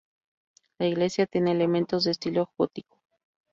[0.79, 2.97] La iglesia tiene elementos de estilo gótico.